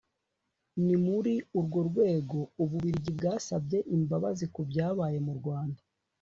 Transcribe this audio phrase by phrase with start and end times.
[0.85, 5.81] ni muri urwo rwego u bubirigi bwasabye imbabazi ku byabaye mu rwanda